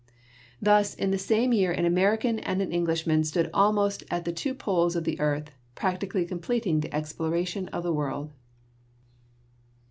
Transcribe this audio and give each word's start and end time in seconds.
Thus 0.59 0.95
in 0.95 1.11
the 1.11 1.19
same 1.19 1.53
year 1.53 1.71
an 1.71 1.85
American 1.85 2.39
and 2.39 2.59
an 2.59 2.71
Englishman 2.71 3.23
stood 3.23 3.51
almost 3.53 4.03
at 4.09 4.25
the 4.25 4.33
two 4.33 4.55
poles 4.55 4.95
of 4.95 5.03
the 5.03 5.19
earth, 5.19 5.51
practically 5.75 6.25
completing 6.25 6.79
the 6.79 6.91
exploration 6.91 7.67
of 7.67 7.83
the 7.83 7.93
world. 7.93 8.31